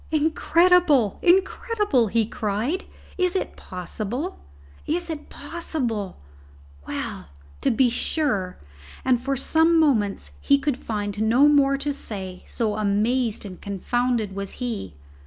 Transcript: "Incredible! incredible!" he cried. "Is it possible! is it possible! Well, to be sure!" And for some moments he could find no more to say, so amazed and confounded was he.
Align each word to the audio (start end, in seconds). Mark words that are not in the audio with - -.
"Incredible! 0.09 1.19
incredible!" 1.21 2.07
he 2.07 2.25
cried. 2.25 2.85
"Is 3.19 3.35
it 3.35 3.55
possible! 3.55 4.39
is 4.87 5.11
it 5.11 5.29
possible! 5.29 6.17
Well, 6.87 7.29
to 7.61 7.69
be 7.69 7.87
sure!" 7.91 8.57
And 9.05 9.21
for 9.21 9.35
some 9.35 9.79
moments 9.79 10.31
he 10.41 10.57
could 10.57 10.77
find 10.77 11.21
no 11.21 11.47
more 11.47 11.77
to 11.77 11.93
say, 11.93 12.41
so 12.47 12.77
amazed 12.77 13.45
and 13.45 13.61
confounded 13.61 14.35
was 14.35 14.53
he. 14.53 14.95